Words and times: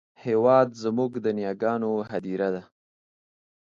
هېواد 0.25 0.69
زموږ 0.83 1.11
د 1.19 1.25
نیاګانو 1.37 1.91
هدیره 2.11 2.49
ده 2.55 2.63